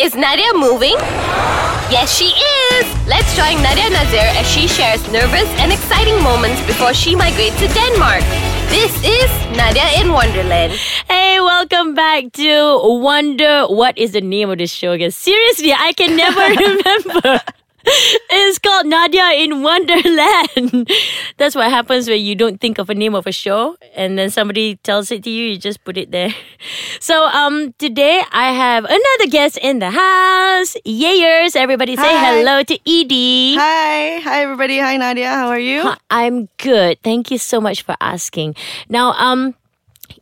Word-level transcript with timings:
Is 0.00 0.14
Nadia 0.14 0.50
moving? 0.54 0.96
Yes, 1.92 2.16
she 2.16 2.32
is! 2.32 2.86
Let's 3.06 3.36
join 3.36 3.60
Nadia 3.62 3.90
Nazir 3.90 4.24
as 4.40 4.48
she 4.50 4.66
shares 4.66 5.02
nervous 5.12 5.44
and 5.60 5.70
exciting 5.70 6.22
moments 6.22 6.64
before 6.66 6.94
she 6.94 7.14
migrates 7.14 7.58
to 7.60 7.68
Denmark. 7.68 8.22
This 8.70 8.96
is 9.04 9.28
Nadia 9.54 10.00
in 10.00 10.10
Wonderland. 10.10 10.72
Hey, 11.06 11.38
welcome 11.40 11.94
back 11.94 12.32
to 12.32 12.80
Wonder. 12.82 13.66
What 13.66 13.98
is 13.98 14.12
the 14.12 14.22
name 14.22 14.48
of 14.48 14.56
this 14.56 14.72
show 14.72 14.92
again? 14.92 15.10
Seriously, 15.10 15.74
I 15.74 15.92
can 15.92 16.16
never 16.16 16.48
remember. 16.64 17.42
It's 17.84 18.58
called 18.58 18.86
Nadia 18.86 19.30
in 19.42 19.62
Wonderland. 19.62 20.90
That's 21.36 21.54
what 21.54 21.70
happens 21.70 22.08
when 22.08 22.20
you 22.20 22.34
don't 22.34 22.60
think 22.60 22.78
of 22.78 22.90
a 22.90 22.94
name 22.94 23.14
of 23.14 23.26
a 23.26 23.32
show 23.32 23.76
and 23.94 24.18
then 24.18 24.30
somebody 24.30 24.76
tells 24.76 25.10
it 25.10 25.24
to 25.24 25.30
you, 25.30 25.46
you 25.52 25.58
just 25.58 25.82
put 25.84 25.96
it 25.96 26.10
there. 26.10 26.34
So 27.00 27.24
um 27.24 27.72
today 27.78 28.22
I 28.30 28.52
have 28.52 28.84
another 28.84 29.30
guest 29.30 29.56
in 29.56 29.78
the 29.78 29.90
house. 29.90 30.76
Yayers. 30.84 31.56
Everybody 31.56 31.96
say 31.96 32.02
Hi. 32.12 32.36
hello 32.36 32.62
to 32.62 32.74
Edie. 32.86 33.56
Hi, 33.56 34.20
hi 34.20 34.42
everybody. 34.42 34.78
Hi 34.78 34.96
Nadia, 34.98 35.28
how 35.30 35.48
are 35.48 35.58
you? 35.58 35.90
I'm 36.10 36.48
good. 36.58 36.98
Thank 37.02 37.30
you 37.30 37.38
so 37.38 37.60
much 37.60 37.82
for 37.82 37.96
asking. 38.00 38.54
Now, 38.90 39.12
um, 39.12 39.54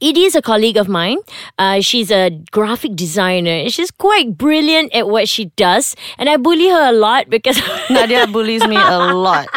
Edie 0.00 0.24
is 0.24 0.34
a 0.34 0.42
colleague 0.42 0.76
of 0.76 0.88
mine. 0.88 1.18
Uh, 1.58 1.80
she's 1.80 2.10
a 2.10 2.30
graphic 2.50 2.94
designer. 2.94 3.68
She's 3.68 3.90
quite 3.90 4.36
brilliant 4.36 4.94
at 4.94 5.08
what 5.08 5.28
she 5.28 5.46
does, 5.56 5.96
and 6.18 6.28
I 6.28 6.36
bully 6.36 6.68
her 6.68 6.88
a 6.90 6.92
lot 6.92 7.28
because 7.30 7.60
Nadia 7.90 8.26
bullies 8.26 8.66
me 8.66 8.76
a 8.76 9.14
lot. 9.14 9.48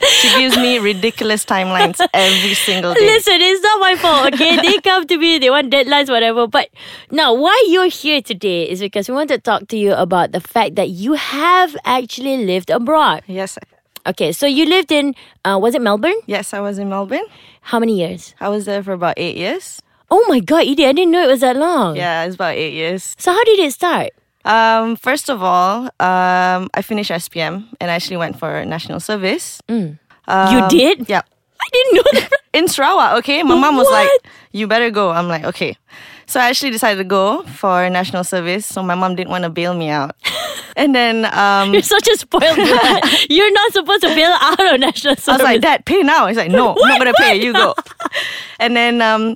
She 0.00 0.28
gives 0.38 0.56
me 0.56 0.78
ridiculous 0.78 1.44
timelines 1.44 2.00
every 2.14 2.54
single 2.54 2.94
day. 2.94 3.00
Listen, 3.04 3.34
it's 3.36 3.62
not 3.62 3.80
my 3.80 3.96
fault, 3.96 4.34
okay? 4.34 4.56
they 4.56 4.78
come 4.84 5.06
to 5.06 5.18
me, 5.18 5.38
they 5.38 5.50
want 5.50 5.70
deadlines, 5.70 6.08
whatever. 6.08 6.46
But 6.46 6.70
now, 7.10 7.34
why 7.34 7.56
you're 7.68 7.88
here 7.88 8.22
today 8.22 8.68
is 8.68 8.80
because 8.80 9.08
we 9.08 9.14
want 9.14 9.28
to 9.28 9.38
talk 9.38 9.68
to 9.68 9.76
you 9.76 9.92
about 9.92 10.32
the 10.32 10.40
fact 10.40 10.76
that 10.76 10.88
you 10.88 11.14
have 11.14 11.76
actually 11.84 12.44
lived 12.46 12.70
abroad. 12.70 13.22
Yes, 13.26 13.58
Okay, 14.06 14.32
so 14.32 14.46
you 14.46 14.64
lived 14.66 14.90
in, 14.92 15.14
uh, 15.44 15.58
was 15.60 15.74
it 15.74 15.82
Melbourne? 15.82 16.16
yes, 16.26 16.54
I 16.54 16.60
was 16.60 16.78
in 16.78 16.88
Melbourne. 16.88 17.26
How 17.60 17.78
many 17.78 17.98
years? 17.98 18.34
I 18.40 18.48
was 18.48 18.64
there 18.64 18.82
for 18.82 18.92
about 18.92 19.14
eight 19.18 19.36
years. 19.36 19.80
Oh 20.10 20.24
my 20.28 20.40
god, 20.40 20.66
Edie, 20.66 20.86
I 20.86 20.92
didn't 20.92 21.12
know 21.12 21.22
it 21.22 21.28
was 21.28 21.40
that 21.40 21.56
long. 21.56 21.96
Yeah, 21.96 22.24
it's 22.24 22.34
about 22.34 22.54
eight 22.54 22.72
years. 22.72 23.14
So 23.18 23.30
how 23.32 23.44
did 23.44 23.58
it 23.60 23.72
start? 23.72 24.10
Um, 24.44 24.96
first 24.96 25.28
of 25.28 25.42
all, 25.42 25.84
um, 26.00 26.68
I 26.74 26.82
finished 26.82 27.10
SPM 27.10 27.66
and 27.78 27.90
I 27.90 27.94
actually 27.94 28.16
went 28.16 28.38
for 28.38 28.64
national 28.64 29.00
service. 29.00 29.60
you 29.68 29.98
Um, 30.26 30.68
did? 30.68 31.08
Yeah. 31.08 31.20
I 31.60 31.68
didn't 31.72 31.94
know 31.96 32.20
that. 32.20 32.30
in 32.54 32.66
Sarawak, 32.68 33.18
okay? 33.18 33.42
My 33.42 33.54
mom 33.54 33.76
was 33.76 33.88
like, 33.90 34.08
you 34.52 34.66
better 34.66 34.90
go. 34.90 35.10
I'm 35.10 35.28
like, 35.28 35.44
okay. 35.44 35.76
So 36.30 36.38
I 36.38 36.48
actually 36.48 36.70
decided 36.70 36.98
to 36.98 37.04
go 37.04 37.42
for 37.42 37.90
national 37.90 38.22
service. 38.22 38.64
So 38.64 38.84
my 38.84 38.94
mom 38.94 39.16
didn't 39.16 39.30
want 39.30 39.42
to 39.42 39.50
bail 39.50 39.74
me 39.74 39.88
out. 39.88 40.14
and 40.76 40.94
then 40.94 41.24
um, 41.34 41.72
You're 41.72 41.82
such 41.82 42.06
a 42.06 42.16
spoiled 42.16 42.54
brat. 42.54 43.26
You're 43.28 43.52
not 43.52 43.72
supposed 43.72 44.02
to 44.02 44.14
bail 44.14 44.30
out 44.40 44.74
of 44.74 44.78
national 44.78 45.16
service. 45.16 45.28
I 45.28 45.32
was 45.32 45.42
like, 45.42 45.60
Dad, 45.60 45.84
pay 45.86 46.04
now. 46.04 46.28
He's 46.28 46.36
like, 46.36 46.52
No, 46.52 46.76
I'm 46.80 46.88
not 46.88 46.98
gonna 46.98 47.14
pay. 47.14 47.34
You 47.42 47.52
go. 47.52 47.74
and 48.60 48.76
then 48.76 49.02
um, 49.02 49.34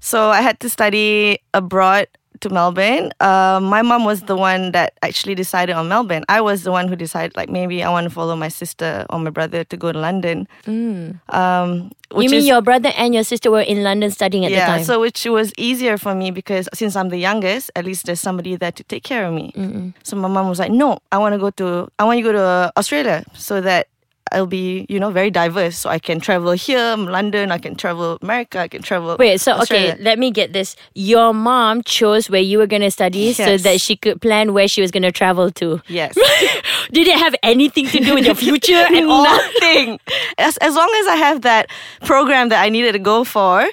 so 0.00 0.30
I 0.30 0.40
had 0.40 0.58
to 0.60 0.68
study 0.68 1.38
abroad 1.54 2.08
to 2.42 2.50
Melbourne. 2.50 3.12
Uh, 3.20 3.60
my 3.62 3.82
mom 3.82 4.04
was 4.04 4.22
the 4.22 4.36
one 4.36 4.72
that 4.72 4.94
actually 5.02 5.34
decided 5.34 5.74
on 5.74 5.88
Melbourne. 5.88 6.24
I 6.28 6.40
was 6.40 6.62
the 6.62 6.70
one 6.70 6.88
who 6.88 6.96
decided 6.96 7.36
like 7.36 7.48
maybe 7.48 7.82
I 7.82 7.90
want 7.90 8.04
to 8.04 8.10
follow 8.10 8.36
my 8.36 8.48
sister 8.48 9.06
or 9.10 9.18
my 9.18 9.30
brother 9.30 9.64
to 9.64 9.76
go 9.76 9.90
to 9.92 9.98
London. 9.98 10.46
Um, 10.66 11.90
you 12.14 12.28
mean 12.28 12.40
is- 12.40 12.46
your 12.46 12.60
brother 12.60 12.92
and 12.96 13.14
your 13.14 13.24
sister 13.24 13.50
were 13.50 13.62
in 13.62 13.82
London 13.82 14.10
studying 14.10 14.44
at 14.44 14.50
yeah, 14.50 14.60
the 14.60 14.66
time? 14.66 14.78
Yeah, 14.80 14.84
so 14.84 15.00
which 15.00 15.24
was 15.24 15.52
easier 15.56 15.96
for 15.96 16.14
me 16.14 16.30
because 16.30 16.68
since 16.74 16.94
I'm 16.94 17.08
the 17.08 17.16
youngest, 17.18 17.70
at 17.74 17.84
least 17.84 18.04
there's 18.06 18.20
somebody 18.20 18.56
there 18.56 18.72
to 18.72 18.84
take 18.84 19.02
care 19.02 19.24
of 19.24 19.32
me. 19.32 19.94
So 20.02 20.16
my 20.16 20.28
mom 20.28 20.48
was 20.48 20.58
like, 20.58 20.72
"No, 20.72 20.98
I 21.10 21.18
want 21.18 21.32
to 21.32 21.38
go 21.38 21.50
to, 21.50 21.88
I 21.98 22.04
want 22.04 22.18
you 22.18 22.24
to 22.24 22.32
go 22.32 22.38
to 22.38 22.72
Australia 22.76 23.24
so 23.32 23.60
that 23.62 23.88
I'll 24.32 24.46
be, 24.46 24.86
you 24.88 24.98
know, 24.98 25.10
very 25.10 25.30
diverse. 25.30 25.78
So 25.78 25.90
I 25.90 25.98
can 25.98 26.20
travel 26.20 26.52
here, 26.52 26.96
London, 26.96 27.52
I 27.52 27.58
can 27.58 27.74
travel 27.74 28.18
America, 28.22 28.58
I 28.58 28.68
can 28.68 28.82
travel. 28.82 29.16
Wait, 29.18 29.40
so 29.40 29.60
okay, 29.62 29.96
let 30.00 30.18
me 30.18 30.30
get 30.30 30.52
this. 30.52 30.74
Your 30.94 31.32
mom 31.32 31.82
chose 31.82 32.28
where 32.30 32.40
you 32.40 32.58
were 32.58 32.66
going 32.66 32.82
to 32.82 32.90
study 32.90 33.32
so 33.32 33.56
that 33.58 33.80
she 33.80 33.96
could 33.96 34.20
plan 34.20 34.52
where 34.52 34.68
she 34.68 34.80
was 34.80 34.90
going 34.90 35.02
to 35.04 35.12
travel 35.12 35.50
to. 35.52 35.80
Yes. 35.88 36.14
Did 36.92 37.08
it 37.08 37.18
have 37.18 37.34
anything 37.42 37.86
to 37.88 37.98
do 38.00 38.14
with 38.14 38.26
your 38.26 38.34
future 38.34 38.74
at 38.74 39.04
all? 39.04 39.24
Nothing. 39.24 40.00
As 40.38 40.56
as 40.58 40.74
long 40.74 40.90
as 41.00 41.06
I 41.08 41.16
have 41.16 41.42
that 41.42 41.70
program 42.02 42.48
that 42.48 42.62
I 42.62 42.68
needed 42.68 42.92
to 42.92 42.98
go 42.98 43.24
for, 43.24 43.68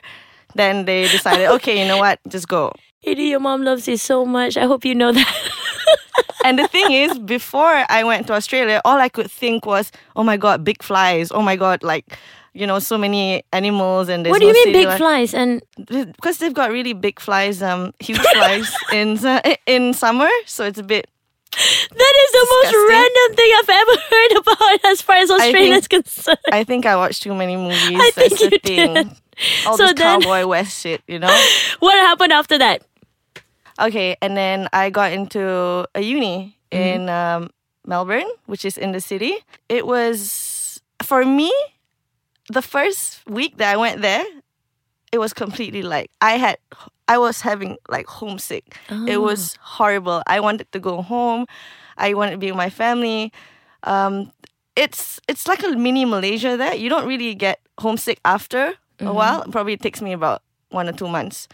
then 0.56 0.86
they 0.86 1.08
decided, 1.08 1.48
okay, 1.56 1.82
you 1.82 1.88
know 1.88 1.98
what, 1.98 2.20
just 2.28 2.48
go. 2.48 2.74
Edie, 3.06 3.24
your 3.24 3.40
mom 3.40 3.64
loves 3.64 3.88
you 3.88 3.96
so 3.96 4.26
much. 4.26 4.58
I 4.58 4.66
hope 4.66 4.84
you 4.84 4.94
know 4.94 5.12
that. 5.14 5.52
And 6.46 6.58
the 6.58 6.68
thing 6.68 6.92
is, 6.92 7.20
before 7.20 7.86
I 7.90 8.04
went 8.04 8.28
to 8.28 8.34
Australia, 8.34 8.82
all 8.86 8.98
I 8.98 9.10
could 9.10 9.30
think 9.30 9.66
was, 9.66 9.92
oh 10.16 10.24
my 10.24 10.38
god, 10.38 10.64
big 10.64 10.82
flies. 10.84 11.32
Oh 11.32 11.42
my 11.42 11.56
god, 11.56 11.84
like, 11.84 12.18
you 12.54 12.66
know, 12.66 12.80
so 12.80 12.98
many 12.98 13.44
animals 13.54 14.10
and 14.10 14.26
what 14.28 14.40
do 14.40 14.48
you 14.48 14.54
no 14.54 14.64
mean 14.66 14.74
big 14.88 14.98
flies? 14.98 15.34
And 15.34 15.62
Because 15.88 16.38
they've 16.40 16.54
got 16.54 16.72
really 16.72 16.94
big 16.94 17.20
flies, 17.20 17.62
um, 17.62 17.94
huge 18.00 18.20
flies 18.20 18.74
in 18.94 19.20
in 19.68 19.94
summer, 19.94 20.30
so 20.46 20.66
it's 20.66 20.80
a 20.80 20.84
bit. 20.84 21.08
that 21.52 22.14
is 22.24 22.32
the 22.32 22.48
most 22.56 22.90
random 22.90 23.36
thing 23.36 23.52
I've 23.58 23.70
ever 23.70 23.96
heard 24.10 24.32
about 24.38 24.86
as 24.92 25.02
far 25.02 25.16
as 25.18 25.32
Australia 25.32 25.74
is 25.76 25.88
concerned. 25.88 26.38
I 26.52 26.64
think 26.64 26.86
I 26.86 26.96
watched 26.96 27.24
too 27.24 27.34
many 27.36 27.56
movies. 27.58 28.00
I 28.00 28.12
think 28.12 28.30
That's 28.30 28.40
the 28.42 28.50
you 28.52 28.60
thing. 28.64 28.94
did. 28.94 29.08
All 29.66 29.78
So 29.78 29.84
this 29.86 29.94
then- 29.96 30.22
cowboy 30.22 30.46
west 30.46 30.82
shit, 30.82 31.02
you 31.08 31.18
know. 31.20 31.34
What 31.80 31.94
happened 32.06 32.34
after 32.34 32.58
that? 32.60 32.84
Okay, 33.80 34.16
and 34.22 34.36
then 34.36 34.68
I 34.74 34.90
got 34.90 35.12
into 35.14 35.86
a 35.96 36.02
uni 36.02 36.56
Mm-hmm. 36.72 36.84
in 36.86 37.10
um, 37.10 37.50
Melbourne, 37.88 38.30
which 38.46 38.64
is 38.64 38.78
in 38.78 38.92
the 38.92 39.02
city. 39.02 39.34
It 39.70 39.88
was 39.88 40.80
for 41.02 41.26
me 41.26 41.52
the 42.54 42.62
first 42.62 43.26
week 43.28 43.58
that 43.58 43.74
I 43.74 43.78
went 43.78 44.04
there. 44.04 44.24
It 45.12 45.18
was 45.18 45.34
completely 45.34 45.82
like 45.82 46.12
I 46.22 46.38
had, 46.38 46.58
I 47.08 47.18
was 47.18 47.42
having 47.42 47.78
like 47.90 48.06
homesick. 48.06 48.78
It 49.08 49.18
Oh. 49.18 49.22
was 49.22 49.58
horrible. 49.62 50.22
I 50.28 50.40
wanted 50.40 50.72
to 50.74 50.80
go 50.80 51.02
home. 51.02 51.48
I 51.98 52.14
wanted 52.14 52.32
to 52.34 52.38
be 52.38 52.52
with 52.52 52.58
my 52.58 52.70
family. 52.70 53.34
Um, 53.82 54.32
it's 54.76 55.20
it's 55.28 55.48
like 55.48 55.64
a 55.66 55.70
mini 55.74 56.06
Malaysia 56.06 56.56
there. 56.56 56.76
You 56.78 56.90
don't 56.90 57.08
really 57.08 57.34
get 57.34 57.58
homesick 57.80 58.20
after 58.26 58.76
a 59.02 59.12
while. 59.12 59.42
Probably 59.50 59.74
it 59.74 59.82
takes 59.82 60.02
me 60.06 60.14
about 60.14 60.44
one 60.70 60.88
or 60.88 60.94
two 60.94 61.08
months. 61.10 61.48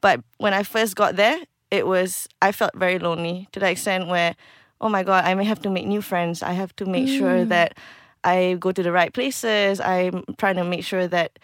But 0.00 0.22
when 0.38 0.54
I 0.54 0.62
first 0.62 0.94
got 0.94 1.16
there, 1.16 1.38
it 1.72 1.86
was 1.86 2.28
I 2.42 2.52
felt 2.52 2.76
very 2.76 2.98
lonely 3.00 3.48
to 3.52 3.58
the 3.58 3.68
extent 3.70 4.06
where, 4.06 4.36
oh 4.80 4.90
my 4.90 5.02
god, 5.02 5.24
I 5.24 5.34
may 5.34 5.44
have 5.44 5.60
to 5.62 5.70
make 5.70 5.86
new 5.86 6.02
friends. 6.02 6.42
I 6.42 6.52
have 6.52 6.76
to 6.76 6.84
make 6.84 7.08
sure 7.08 7.44
that 7.46 7.76
I 8.22 8.56
go 8.60 8.70
to 8.72 8.82
the 8.82 8.92
right 8.92 9.12
places. 9.12 9.80
I'm 9.80 10.22
trying 10.36 10.56
to 10.56 10.64
make 10.64 10.84
sure 10.84 11.08
that, 11.08 11.38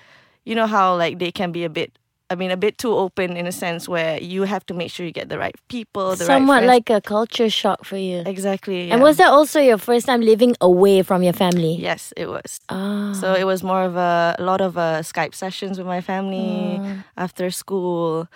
you 0.44 0.54
know 0.54 0.66
how 0.66 0.96
like 0.96 1.18
they 1.18 1.32
can 1.32 1.50
be 1.50 1.64
a 1.64 1.70
bit. 1.70 1.98
I 2.30 2.34
mean, 2.34 2.50
a 2.50 2.58
bit 2.58 2.76
too 2.76 2.92
open 2.92 3.38
in 3.38 3.46
a 3.46 3.52
sense 3.52 3.88
where 3.88 4.20
you 4.20 4.42
have 4.42 4.66
to 4.66 4.74
make 4.74 4.90
sure 4.92 5.06
you 5.06 5.12
get 5.12 5.30
the 5.30 5.38
right 5.38 5.56
people, 5.68 6.10
the 6.14 6.26
Somewhat 6.26 6.60
right 6.60 6.66
like 6.66 6.90
a 6.90 7.00
culture 7.00 7.48
shock 7.48 7.86
for 7.86 7.96
you. 7.96 8.22
exactly. 8.26 8.90
And 8.92 9.00
was 9.00 9.16
that 9.16 9.30
also 9.32 9.60
your 9.60 9.78
first 9.78 10.04
time 10.04 10.20
living 10.20 10.54
away 10.60 11.00
from 11.00 11.22
your 11.22 11.32
family? 11.32 11.74
Yes, 11.80 12.12
it 12.18 12.28
was. 12.28 12.60
Ah. 12.68 13.16
So 13.18 13.32
it 13.32 13.44
was 13.44 13.62
more 13.62 13.82
of 13.82 13.96
a, 13.96 14.36
a 14.38 14.42
lot 14.44 14.60
of 14.60 14.76
uh, 14.76 15.00
Skype 15.00 15.34
sessions 15.34 15.78
with 15.78 15.86
my 15.86 16.02
family 16.02 16.82
after 17.16 17.50
school, 17.50 18.28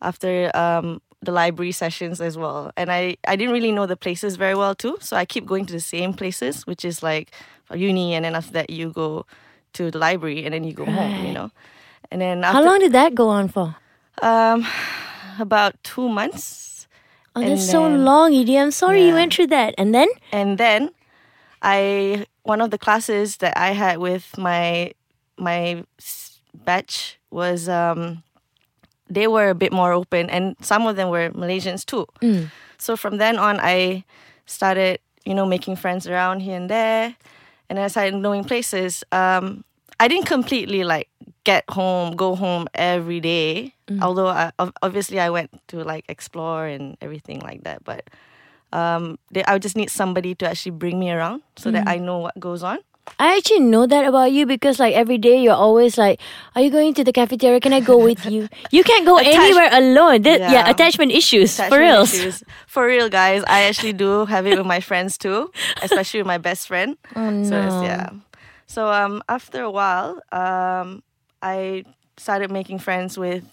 after 0.00 0.50
um, 0.56 1.02
the 1.24 1.32
library 1.32 1.72
sessions 1.72 2.20
as 2.20 2.36
well. 2.36 2.72
And 2.76 2.90
I, 2.90 3.16
I 3.26 3.36
didn't 3.36 3.52
really 3.52 3.72
know 3.72 3.86
the 3.86 3.96
places 3.96 4.36
very 4.36 4.54
well 4.54 4.74
too. 4.74 4.96
So 5.00 5.16
I 5.16 5.24
keep 5.24 5.46
going 5.46 5.66
to 5.66 5.72
the 5.72 5.80
same 5.80 6.12
places, 6.14 6.66
which 6.66 6.84
is 6.84 7.02
like 7.02 7.30
uni. 7.74 8.14
And 8.14 8.24
then 8.24 8.34
after 8.34 8.52
that, 8.52 8.70
you 8.70 8.90
go 8.90 9.26
to 9.74 9.90
the 9.90 9.98
library 9.98 10.44
and 10.44 10.54
then 10.54 10.64
you 10.64 10.72
go 10.72 10.84
home, 10.84 11.26
you 11.26 11.32
know. 11.32 11.50
And 12.10 12.20
then 12.20 12.44
after, 12.44 12.58
How 12.58 12.64
long 12.64 12.78
did 12.78 12.92
that 12.92 13.14
go 13.14 13.28
on 13.28 13.48
for? 13.48 13.74
Um, 14.22 14.66
about 15.38 15.74
two 15.82 16.08
months. 16.08 16.86
Oh, 17.34 17.40
And 17.40 17.50
that's 17.52 17.68
so 17.68 17.88
long, 17.88 18.32
Edie. 18.34 18.56
I'm 18.58 18.70
sorry 18.70 19.06
you 19.08 19.14
went 19.14 19.34
through 19.34 19.48
that. 19.48 19.74
And 19.76 19.92
then? 19.94 20.08
and 20.30 20.56
then 20.58 20.90
I 21.62 22.26
one 22.44 22.60
of 22.60 22.70
the 22.70 22.78
classes 22.78 23.38
that 23.38 23.56
I 23.56 23.72
had 23.72 23.98
with 23.98 24.36
my 24.38 24.92
my 25.36 25.84
batch 26.54 27.18
was 27.30 27.68
um 27.68 28.22
they 29.08 29.26
were 29.26 29.48
a 29.50 29.54
bit 29.54 29.72
more 29.72 29.92
open 29.92 30.30
and 30.30 30.56
some 30.60 30.86
of 30.86 30.96
them 30.96 31.10
were 31.10 31.30
Malaysians 31.30 31.84
too. 31.84 32.06
So 32.78 32.96
from 32.96 33.18
then 33.18 33.38
on 33.38 33.58
I 33.60 34.04
started, 34.46 34.98
you 35.24 35.34
know, 35.34 35.46
making 35.46 35.76
friends 35.76 36.06
around 36.06 36.40
here 36.40 36.56
and 36.56 36.68
there 36.70 37.14
and 37.68 37.76
then 37.78 37.84
I 37.84 37.88
started 37.88 38.14
knowing 38.14 38.44
places. 38.44 39.04
Um 39.12 39.64
I 40.00 40.08
didn't 40.08 40.26
completely 40.26 40.82
like 40.84 41.08
get 41.44 41.64
home, 41.70 42.16
go 42.16 42.34
home 42.34 42.66
every 42.74 43.20
day. 43.20 43.74
Although 44.02 44.28
I, 44.28 44.50
obviously 44.82 45.20
I 45.20 45.28
went 45.30 45.50
to 45.68 45.84
like 45.84 46.04
explore 46.08 46.66
and 46.66 46.96
everything 47.00 47.40
like 47.40 47.64
that, 47.64 47.84
but 47.84 48.08
um, 48.72 49.18
they, 49.30 49.44
I 49.44 49.52
would 49.52 49.62
just 49.62 49.76
need 49.76 49.90
somebody 49.90 50.34
to 50.36 50.48
actually 50.48 50.72
bring 50.72 50.98
me 50.98 51.10
around 51.12 51.42
so 51.56 51.70
that 51.70 51.86
I 51.86 51.98
know 51.98 52.18
what 52.18 52.40
goes 52.40 52.62
on. 52.64 52.78
I 53.18 53.36
actually 53.36 53.60
know 53.60 53.86
that 53.86 54.04
about 54.06 54.32
you 54.32 54.46
because 54.46 54.80
like 54.80 54.94
every 54.94 55.18
day 55.18 55.40
you're 55.40 55.54
always 55.54 55.96
like, 55.98 56.20
"Are 56.56 56.62
you 56.62 56.70
going 56.70 56.94
to 56.94 57.04
the 57.04 57.12
cafeteria? 57.12 57.60
Can 57.60 57.72
I 57.72 57.80
go 57.80 57.98
with 57.98 58.24
you?" 58.26 58.48
You 58.72 58.82
can't 58.82 59.04
go 59.04 59.18
Attach- 59.18 59.34
anywhere 59.36 59.68
alone. 59.72 60.22
That, 60.22 60.40
yeah. 60.40 60.52
Yeah. 60.52 60.70
attachment 60.70 61.12
issues 61.12 61.60
for 61.60 61.78
real. 61.78 62.02
issues. 62.02 62.42
For 62.66 62.86
real, 62.86 63.08
guys. 63.08 63.44
I 63.46 63.64
actually 63.68 63.92
do 63.92 64.24
have 64.26 64.46
it 64.46 64.56
with 64.58 64.66
my 64.66 64.80
friends 64.80 65.18
too, 65.18 65.52
especially 65.82 66.20
with 66.20 66.26
my 66.26 66.38
best 66.38 66.66
friend. 66.66 66.96
Oh 67.16 67.44
So 67.44 67.54
it's, 67.60 67.80
yeah. 67.84 68.08
So 68.66 68.88
um, 68.90 69.22
after 69.28 69.62
a 69.62 69.70
while, 69.70 70.18
um, 70.32 71.02
I 71.42 71.84
started 72.16 72.50
making 72.50 72.78
friends 72.80 73.18
with 73.18 73.44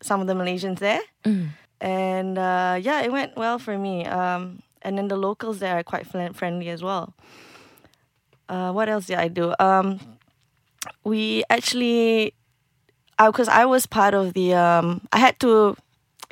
some 0.00 0.20
of 0.22 0.26
the 0.26 0.34
Malaysians 0.34 0.78
there, 0.78 1.02
Mm. 1.26 1.48
and 1.80 2.38
uh, 2.38 2.78
yeah, 2.80 3.02
it 3.02 3.10
went 3.12 3.36
well 3.36 3.58
for 3.58 3.76
me. 3.76 4.06
Um, 4.06 4.62
and 4.82 4.96
then 4.96 5.08
the 5.08 5.16
locals 5.16 5.58
there 5.58 5.76
are 5.78 5.82
quite 5.82 6.06
friendly 6.06 6.68
as 6.70 6.82
well. 6.82 7.14
Uh, 8.48 8.72
what 8.72 8.88
else 8.88 9.06
did 9.06 9.18
I 9.18 9.28
do? 9.28 9.54
Um, 9.58 9.98
we 11.04 11.44
actually, 11.50 12.34
because 13.18 13.48
I 13.48 13.64
was 13.64 13.86
part 13.86 14.14
of 14.14 14.34
the, 14.34 14.54
um, 14.54 15.00
I 15.12 15.18
had 15.18 15.38
to 15.40 15.76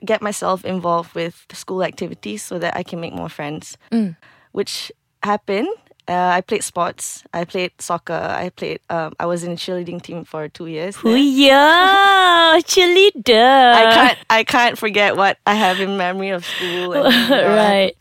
get 0.04 0.22
myself 0.22 0.64
involved 0.64 1.14
with 1.14 1.44
school 1.52 1.82
activities 1.84 2.42
so 2.42 2.58
that 2.58 2.76
I 2.76 2.82
can 2.82 3.00
make 3.00 3.12
more 3.14 3.28
friends, 3.28 3.76
Mm. 3.92 4.16
which 4.52 4.90
happened. 5.22 5.68
Uh, 6.08 6.32
I 6.34 6.40
played 6.40 6.64
sports. 6.64 7.22
I 7.32 7.44
played 7.44 7.70
soccer. 7.78 8.14
I 8.14 8.48
played. 8.50 8.80
Um, 8.90 9.12
I 9.20 9.26
was 9.26 9.44
in 9.44 9.52
a 9.52 9.54
cheerleading 9.54 10.02
team 10.02 10.24
for 10.24 10.48
two 10.48 10.66
years. 10.66 10.96
Yeah, 11.04 12.58
cheerleader. 12.66 13.72
I 13.74 13.94
can't. 13.94 14.18
I 14.30 14.42
can't 14.42 14.76
forget 14.78 15.16
what 15.16 15.38
I 15.46 15.54
have 15.54 15.78
in 15.78 15.96
memory 15.96 16.30
of 16.30 16.44
school. 16.44 16.94
And, 16.94 17.06
uh, 17.32 17.46
right. 17.54 17.94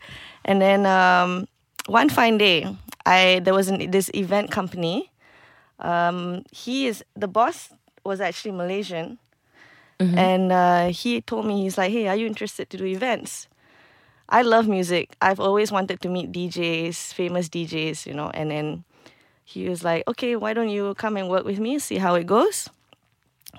And 0.44 0.60
then 0.60 0.86
um, 0.86 1.46
one 1.86 2.08
fine 2.08 2.38
day, 2.38 2.66
I 3.06 3.40
there 3.42 3.54
was 3.54 3.68
an, 3.68 3.90
this 3.90 4.10
event 4.14 4.50
company. 4.50 5.10
Um, 5.78 6.44
he 6.52 6.86
is 6.86 7.04
the 7.16 7.28
boss 7.28 7.70
was 8.04 8.20
actually 8.20 8.52
Malaysian, 8.52 9.18
and 10.16 10.52
uh, 10.52 10.86
he 10.88 11.20
told 11.20 11.46
me 11.46 11.62
he's 11.62 11.78
like, 11.78 11.92
"Hey, 11.92 12.08
are 12.08 12.16
you 12.16 12.26
interested 12.26 12.70
to 12.70 12.76
do 12.78 12.84
events?" 12.86 13.48
I 14.28 14.42
love 14.42 14.68
music. 14.68 15.16
I've 15.20 15.40
always 15.40 15.72
wanted 15.72 16.00
to 16.02 16.08
meet 16.08 16.32
DJs, 16.32 17.12
famous 17.14 17.48
DJs, 17.48 18.06
you 18.06 18.14
know. 18.14 18.30
And 18.30 18.50
then 18.50 18.84
he 19.44 19.68
was 19.68 19.84
like, 19.84 20.06
"Okay, 20.08 20.36
why 20.36 20.54
don't 20.54 20.70
you 20.70 20.94
come 20.94 21.16
and 21.16 21.28
work 21.28 21.44
with 21.44 21.58
me? 21.58 21.78
See 21.78 21.98
how 21.98 22.14
it 22.14 22.26
goes." 22.26 22.68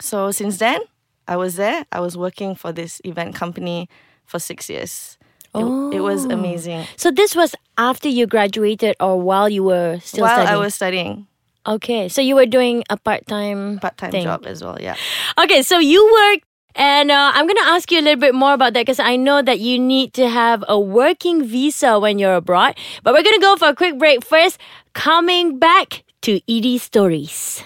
So 0.02 0.32
since 0.32 0.58
then, 0.58 0.82
I 1.28 1.36
was 1.38 1.56
there. 1.56 1.86
I 1.92 2.00
was 2.00 2.18
working 2.18 2.56
for 2.56 2.72
this 2.72 3.02
event 3.06 3.36
company 3.36 3.90
for 4.26 4.40
six 4.40 4.70
years. 4.70 5.18
It, 5.53 5.95
it 5.98 6.01
was 6.01 6.25
Oh. 6.25 6.31
amazing. 6.31 6.86
So 6.95 7.12
this 7.12 7.36
was 7.36 7.56
after 7.77 8.07
you 8.09 8.25
graduated 8.27 8.95
or 9.00 9.19
while 9.19 9.50
you 9.50 9.63
were 9.63 10.00
still 10.00 10.25
studying? 10.25 10.27
While 10.27 10.36
studying? 10.45 10.48
I 10.48 10.57
was 10.65 10.75
studying 10.75 11.27
Okay, 11.68 12.09
so 12.09 12.21
you 12.21 12.33
were 12.36 12.48
doing 12.48 12.83
a 12.89 12.98
part-time 12.98 13.77
part-time 13.80 14.09
thing. 14.12 14.24
job 14.24 14.45
as 14.48 14.63
well. 14.63 14.77
Yeah. 14.81 14.95
Okay, 15.38 15.62
so 15.62 15.77
you 15.77 16.01
worked, 16.12 16.44
and 16.74 17.12
uh, 17.12 17.31
I'm 17.36 17.45
gonna 17.45 17.69
ask 17.69 17.92
you 17.92 18.00
a 18.00 18.01
little 18.01 18.19
bit 18.19 18.33
more 18.33 18.53
about 18.53 18.74
that 18.74 18.81
because 18.81 18.98
I 19.00 19.15
know 19.15 19.44
that 19.44 19.59
you 19.59 19.77
need 19.77 20.13
to 20.18 20.27
have 20.27 20.63
a 20.68 20.80
working 20.80 21.44
visa 21.45 22.00
when 22.00 22.18
you're 22.18 22.33
abroad. 22.33 22.74
But 23.03 23.13
we're 23.13 23.21
gonna 23.21 23.38
go 23.39 23.57
for 23.57 23.68
a 23.69 23.75
quick 23.75 24.00
break 24.00 24.25
first. 24.25 24.57
Coming 24.94 25.59
back 25.59 26.01
to 26.24 26.42
Edie 26.50 26.80
Stories. 26.80 27.62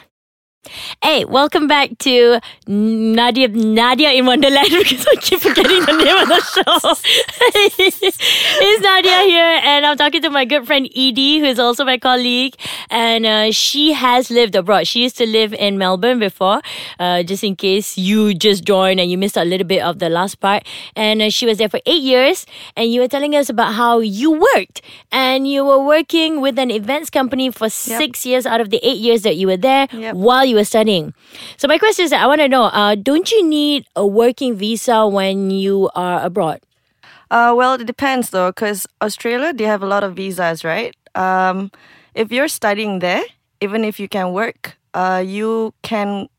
Hey, 1.03 1.25
welcome 1.25 1.67
back 1.67 1.97
to 1.99 2.39
Nadia 2.67 3.47
Nadia 3.47 4.11
in 4.11 4.25
Wonderland 4.25 4.67
because 4.71 5.05
I 5.07 5.15
keep 5.15 5.39
forgetting 5.39 5.85
the 5.85 5.93
name 5.93 6.17
of 6.17 6.27
the 6.27 6.41
show. 6.41 6.95
it's 7.77 8.81
Nadia 8.83 9.19
here, 9.29 9.59
and 9.63 9.85
I'm 9.85 9.97
talking 9.97 10.21
to 10.23 10.29
my 10.29 10.45
good 10.45 10.65
friend 10.65 10.87
Edie, 10.95 11.39
who 11.39 11.45
is 11.45 11.59
also 11.59 11.85
my 11.85 11.97
colleague, 11.97 12.55
and 12.89 13.25
uh, 13.25 13.51
she 13.51 13.93
has 13.93 14.31
lived 14.31 14.55
abroad. 14.55 14.87
She 14.87 15.03
used 15.03 15.17
to 15.17 15.27
live 15.27 15.53
in 15.53 15.77
Melbourne 15.77 16.19
before, 16.19 16.61
uh, 16.99 17.21
just 17.23 17.43
in 17.43 17.55
case 17.55 17.97
you 17.97 18.33
just 18.33 18.63
joined 18.63 18.99
and 18.99 19.09
you 19.11 19.17
missed 19.17 19.37
a 19.37 19.45
little 19.45 19.67
bit 19.67 19.81
of 19.83 19.99
the 19.99 20.09
last 20.09 20.39
part. 20.39 20.65
And 20.95 21.21
uh, 21.21 21.29
she 21.29 21.45
was 21.45 21.59
there 21.59 21.69
for 21.69 21.79
eight 21.85 22.01
years, 22.01 22.45
and 22.75 22.91
you 22.91 23.01
were 23.01 23.07
telling 23.07 23.35
us 23.35 23.49
about 23.49 23.73
how 23.75 23.99
you 23.99 24.31
worked, 24.55 24.81
and 25.11 25.47
you 25.47 25.63
were 25.63 25.83
working 25.83 26.41
with 26.41 26.57
an 26.57 26.71
events 26.71 27.09
company 27.09 27.51
for 27.51 27.69
six 27.69 28.25
years 28.25 28.45
out 28.45 28.61
of 28.61 28.71
the 28.71 28.79
eight 28.85 28.97
years 28.97 29.21
that 29.21 29.35
you 29.35 29.47
were 29.47 29.57
there 29.57 29.87
Yep. 29.91 30.15
while 30.15 30.45
you 30.55 30.63
were 30.63 30.65
studying. 30.65 31.11
So 31.59 31.67
my 31.67 31.75
question 31.77 32.07
is, 32.07 32.15
I 32.15 32.25
want 32.25 32.39
to 32.39 32.47
know, 32.47 32.71
uh, 32.71 32.95
don't 32.95 33.27
you 33.27 33.43
need 33.43 33.83
a 33.95 34.07
working 34.07 34.55
visa 34.55 35.03
when 35.03 35.51
you 35.51 35.91
are 35.95 36.23
abroad? 36.23 36.63
Uh, 37.27 37.51
well, 37.51 37.75
it 37.75 37.83
depends 37.83 38.31
though, 38.31 38.55
because 38.55 38.87
Australia 39.03 39.51
they 39.51 39.67
have 39.67 39.83
a 39.83 39.89
lot 39.89 40.03
of 40.07 40.15
visas, 40.15 40.63
right? 40.63 40.95
Um, 41.15 41.71
if 42.15 42.31
you're 42.31 42.47
studying 42.47 42.99
there, 42.99 43.23
even 43.59 43.83
if 43.83 43.99
you 43.99 44.07
can 44.07 44.31
work, 44.31 44.77
uh, 44.93 45.19
you 45.25 45.73
can 45.83 46.29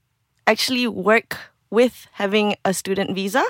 actually 0.47 0.89
work 0.89 1.37
with 1.69 2.07
having 2.17 2.57
a 2.65 2.73
student 2.73 3.13
visa. 3.13 3.45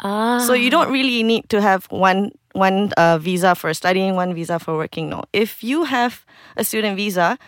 Ah, 0.00 0.44
So 0.44 0.52
you 0.52 0.68
don't 0.68 0.92
really 0.92 1.22
need 1.22 1.48
to 1.48 1.60
have 1.60 1.86
one 1.88 2.32
one 2.52 2.92
uh, 2.98 3.16
visa 3.22 3.54
for 3.54 3.72
studying, 3.72 4.18
one 4.18 4.34
visa 4.34 4.58
for 4.58 4.74
working. 4.76 5.08
No, 5.08 5.22
if 5.32 5.62
you 5.62 5.84
have 5.84 6.26
a 6.56 6.64
student 6.64 6.96
visa, 6.96 7.38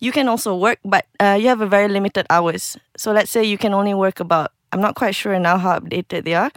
you 0.00 0.12
can 0.12 0.28
also 0.28 0.56
work, 0.56 0.78
but 0.84 1.06
uh, 1.20 1.38
you 1.40 1.48
have 1.48 1.60
a 1.60 1.66
very 1.66 1.88
limited 1.88 2.26
hours. 2.30 2.76
So 2.96 3.12
let's 3.12 3.30
say 3.30 3.44
you 3.44 3.58
can 3.58 3.72
only 3.72 3.94
work 3.94 4.20
about. 4.20 4.52
I'm 4.72 4.80
not 4.80 4.94
quite 4.94 5.14
sure 5.14 5.38
now 5.38 5.58
how 5.58 5.78
updated 5.78 6.24
they 6.24 6.34
are. 6.34 6.50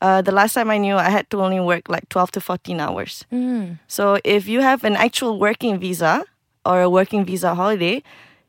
Uh, 0.00 0.20
the 0.20 0.32
last 0.32 0.54
time 0.54 0.68
I 0.68 0.78
knew, 0.78 0.96
I 0.96 1.10
had 1.10 1.30
to 1.30 1.40
only 1.40 1.60
work 1.60 1.88
like 1.88 2.08
12 2.08 2.32
to 2.32 2.40
14 2.40 2.80
hours. 2.80 3.24
Mm. 3.32 3.78
So 3.86 4.18
if 4.24 4.48
you 4.48 4.60
have 4.60 4.82
an 4.84 4.96
actual 4.96 5.38
working 5.38 5.78
visa 5.78 6.24
or 6.66 6.82
a 6.82 6.90
working 6.90 7.24
visa 7.24 7.54
holiday, 7.54 8.02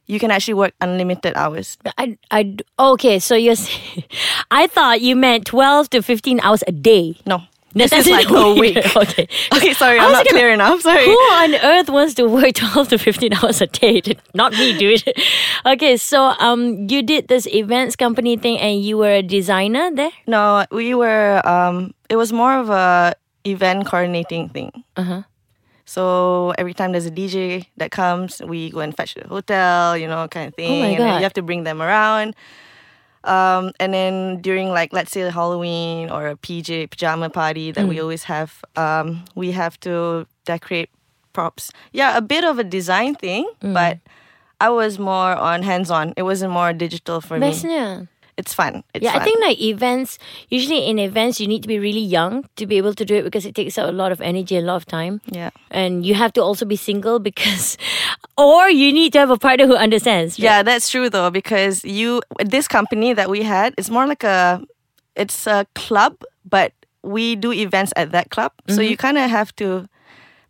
you 0.08 0.20
can 0.20 0.32
actually 0.32 0.56
work 0.56 0.74
unlimited 0.82 1.34
hours. 1.36 1.78
I, 1.98 2.18
I, 2.32 2.58
okay, 2.78 3.20
so 3.20 3.36
you're 3.36 3.56
I 4.52 4.68
thought 4.68 5.02
you 5.02 5.16
meant 5.16 5.46
12 5.46 5.92
to 5.92 6.02
15 6.02 6.40
hours 6.42 6.64
a 6.68 6.72
day. 6.72 7.18
No, 7.26 7.44
No, 7.76 7.86
this 7.88 8.06
is 8.06 8.12
like 8.12 8.30
a 8.30 8.54
week. 8.54 8.78
okay. 8.96 9.28
Okay, 9.54 9.74
sorry, 9.74 9.98
I'm 10.00 10.12
not 10.12 10.26
gonna- 10.26 10.30
clear 10.40 10.50
enough. 10.52 10.82
Sorry. 10.82 11.06
Who 11.06 11.12
on 11.12 11.56
earth 11.56 11.90
wants 11.90 12.14
to 12.16 12.28
work 12.28 12.54
12 12.56 12.90
to 12.90 12.98
15 12.98 13.34
hours 13.34 13.62
a 13.62 13.68
day? 13.68 14.02
Not 14.34 14.52
me, 14.54 14.78
dude. 14.78 15.04
Okay, 15.66 15.96
so 15.96 16.36
um, 16.40 16.88
you 16.90 17.02
did 17.02 17.30
this 17.30 17.48
events 17.48 17.96
company 17.96 18.36
thing 18.36 18.60
and 18.60 18.84
you 18.84 18.98
were 18.98 19.10
a 19.10 19.22
designer 19.24 19.90
there? 19.96 20.12
No, 20.28 20.66
we 20.72 20.94
were. 20.94 21.42
Um, 21.48 21.94
it 22.10 22.18
was 22.18 22.34
more 22.34 22.60
of 22.60 22.70
a 22.70 23.16
event 23.46 23.86
coordinating 23.88 24.50
thing. 24.50 24.84
Uh-huh. 24.98 25.24
So 25.86 26.52
every 26.58 26.74
time 26.74 26.92
there's 26.92 27.06
a 27.06 27.12
DJ 27.12 27.68
that 27.78 27.92
comes, 27.92 28.42
we 28.46 28.72
go 28.72 28.80
and 28.82 28.96
fetch 28.96 29.16
the 29.16 29.28
hotel, 29.28 29.98
you 29.98 30.08
know, 30.08 30.28
kind 30.28 30.48
of 30.50 30.56
thing. 30.56 30.72
Oh 30.72 30.82
my 30.82 30.88
and 30.90 30.98
God. 30.98 31.16
you 31.18 31.24
have 31.24 31.34
to 31.34 31.42
bring 31.42 31.64
them 31.64 31.82
around. 31.82 32.36
Um, 33.24 33.72
and 33.80 33.94
then 33.94 34.42
during 34.42 34.70
like 34.70 34.92
let's 34.94 35.12
say 35.12 35.22
Halloween 35.30 36.10
or 36.10 36.28
a 36.28 36.36
PJ 36.36 36.90
pajama 36.92 37.30
party 37.30 37.72
that 37.72 37.86
Mm. 37.86 37.90
we 37.90 38.00
always 38.02 38.24
have, 38.26 38.64
um, 38.76 39.24
we 39.36 39.52
have 39.52 39.80
to 39.82 40.28
decorate 40.46 40.90
props. 41.32 41.72
Yeah, 41.94 42.18
a 42.18 42.22
bit 42.22 42.44
of 42.44 42.60
a 42.60 42.64
design 42.64 43.16
thing, 43.16 43.50
Mm. 43.62 43.74
but 43.74 44.00
I 44.62 44.70
was 44.70 45.00
more 45.00 45.36
on 45.36 45.64
hands-on. 45.64 46.14
It 46.16 46.24
wasn't 46.24 46.52
more 46.54 46.74
digital 46.74 47.22
for 47.22 47.40
me. 47.40 47.48
It's 48.38 48.54
fun. 48.54 48.84
It's 48.94 49.04
Yeah, 49.04 49.16
I 49.16 49.24
think 49.24 49.40
like 49.42 49.62
events, 49.62 50.18
usually 50.50 50.86
in 50.88 50.98
events, 51.00 51.40
you 51.40 51.48
need 51.48 51.62
to 51.62 51.68
be 51.68 51.78
really 51.80 52.02
young 52.02 52.46
to 52.56 52.66
be 52.66 52.78
able 52.78 52.94
to 52.96 53.06
do 53.06 53.16
it 53.16 53.24
because 53.24 53.46
it 53.46 53.54
takes 53.54 53.78
out 53.78 53.88
a 53.90 53.92
lot 53.92 54.12
of 54.12 54.22
energy, 54.22 54.58
a 54.58 54.62
lot 54.62 54.76
of 54.78 54.86
time. 54.86 55.22
yeah. 55.30 55.52
And 55.70 56.06
you 56.06 56.16
have 56.16 56.34
to 56.34 56.42
also 56.42 56.66
be 56.66 56.76
single 56.76 57.20
because, 57.20 57.78
or 58.38 58.70
you 58.70 58.92
need 58.92 59.14
to 59.14 59.20
have 59.20 59.30
a 59.30 59.38
partner 59.38 59.68
who 59.68 59.76
understands. 59.76 60.40
right? 60.40 60.44
Yeah, 60.44 60.64
that's 60.64 60.90
true 60.90 61.10
though 61.10 61.30
because 61.30 61.84
you 61.86 62.22
this 62.40 62.68
company 62.68 63.14
that 63.14 63.30
we 63.30 63.44
had 63.44 63.74
it's 63.78 63.90
more 63.90 64.08
like 64.08 64.24
a 64.24 64.62
it's 65.16 65.46
a 65.48 65.66
club, 65.76 66.16
but 66.50 66.74
we 67.04 67.36
do 67.36 67.52
events 67.52 67.94
at 67.96 68.12
that 68.12 68.30
club, 68.30 68.52
so 68.70 68.82
you 68.82 68.98
kind 68.98 69.18
of 69.18 69.30
have 69.30 69.54
to 69.58 69.88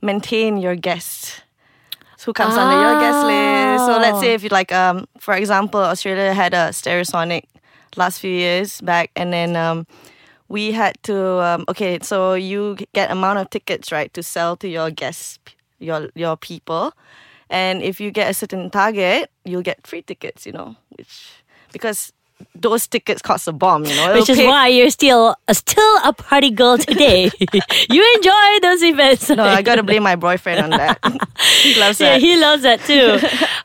maintain 0.01 0.57
your 0.57 0.75
guests 0.75 1.41
who 2.25 2.31
comes 2.31 2.55
under 2.55 2.79
your 2.79 2.99
guest 2.99 3.25
list. 3.25 3.85
So 3.85 3.97
let's 3.99 4.19
say 4.21 4.33
if 4.33 4.43
you 4.43 4.49
like 4.49 4.71
um 4.71 5.07
for 5.19 5.33
example, 5.33 5.81
Australia 5.81 6.33
had 6.33 6.53
a 6.53 6.69
Stereosonic 6.71 7.43
last 7.97 8.19
few 8.19 8.31
years 8.31 8.81
back, 8.81 9.11
and 9.15 9.33
then 9.33 9.55
um 9.55 9.85
we 10.49 10.71
had 10.71 11.01
to 11.03 11.17
um, 11.41 11.65
okay, 11.69 11.99
so 12.01 12.33
you 12.35 12.77
get 12.93 13.11
amount 13.11 13.39
of 13.39 13.49
tickets 13.49 13.91
right 13.91 14.13
to 14.13 14.21
sell 14.21 14.55
to 14.57 14.67
your 14.67 14.91
guests, 14.91 15.39
your 15.79 16.09
your 16.15 16.37
people, 16.37 16.93
and 17.49 17.81
if 17.81 17.99
you 17.99 18.11
get 18.11 18.29
a 18.29 18.33
certain 18.33 18.69
target, 18.69 19.31
you'll 19.45 19.63
get 19.63 19.85
free 19.87 20.01
tickets. 20.01 20.45
You 20.45 20.53
know, 20.53 20.75
which 20.97 21.43
because 21.71 22.13
those 22.55 22.87
tickets 22.87 23.21
cost 23.21 23.47
a 23.47 23.51
bomb. 23.51 23.85
You 23.85 23.95
know, 23.95 24.13
Which 24.13 24.23
It'll 24.29 24.33
is 24.33 24.37
pay- 24.39 24.47
why 24.47 24.67
you're 24.67 24.89
still 24.89 25.35
uh, 25.47 25.53
still 25.53 25.97
a 26.03 26.13
party 26.13 26.51
girl 26.51 26.77
today. 26.77 27.31
you 27.89 28.13
enjoy 28.15 28.59
those 28.61 28.83
events. 28.83 29.29
No, 29.29 29.43
I 29.43 29.61
gotta 29.61 29.83
blame 29.83 30.03
my 30.03 30.15
boyfriend 30.15 30.61
on 30.63 30.69
that. 30.71 30.99
he 31.61 31.79
loves 31.79 31.97
that. 31.99 32.13
Yeah, 32.13 32.17
he 32.19 32.39
loves 32.39 32.63
that 32.63 32.79
too. 32.81 33.19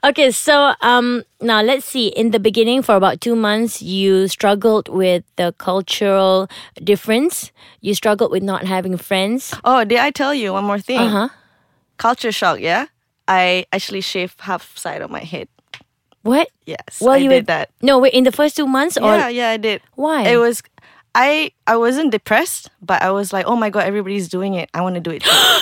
okay, 0.08 0.30
so 0.30 0.74
um, 0.80 1.22
now 1.40 1.62
let's 1.62 1.84
see. 1.86 2.08
In 2.08 2.30
the 2.30 2.40
beginning, 2.40 2.82
for 2.82 2.94
about 2.96 3.20
two 3.20 3.36
months, 3.36 3.82
you 3.82 4.28
struggled 4.28 4.88
with 4.88 5.24
the 5.36 5.54
cultural 5.58 6.48
difference. 6.82 7.52
You 7.80 7.94
struggled 7.94 8.30
with 8.30 8.42
not 8.42 8.64
having 8.64 8.96
friends. 8.96 9.54
oh, 9.64 9.84
did 9.84 9.98
I 9.98 10.10
tell 10.10 10.34
you 10.34 10.52
one 10.52 10.64
more 10.64 10.80
thing? 10.80 10.98
Uh 11.00 11.08
huh. 11.08 11.28
Culture 11.96 12.32
shock. 12.32 12.60
Yeah. 12.60 12.86
I 13.26 13.66
actually 13.72 14.00
shaved 14.00 14.40
half 14.40 14.76
side 14.78 15.02
of 15.02 15.10
my 15.10 15.20
head. 15.20 15.48
What? 16.22 16.48
Yes, 16.66 17.00
Well, 17.00 17.12
I 17.12 17.16
you 17.18 17.28
did 17.28 17.42
were- 17.44 17.46
that. 17.46 17.70
No, 17.82 17.98
wait. 17.98 18.12
In 18.12 18.24
the 18.24 18.32
first 18.32 18.56
two 18.56 18.66
months, 18.66 18.96
or 18.96 19.14
Yeah, 19.16 19.28
yeah, 19.28 19.50
I 19.50 19.56
did. 19.56 19.80
Why? 19.94 20.22
It 20.28 20.36
was, 20.36 20.62
I 21.14 21.52
I 21.66 21.76
wasn't 21.76 22.10
depressed, 22.12 22.70
but 22.82 23.00
I 23.02 23.10
was 23.10 23.32
like, 23.32 23.46
oh 23.46 23.56
my 23.56 23.70
god, 23.70 23.84
everybody's 23.86 24.28
doing 24.28 24.54
it. 24.54 24.68
I 24.74 24.80
want 24.82 24.94
to 24.96 25.00
do 25.00 25.10
it. 25.10 25.22
Too. 25.22 25.30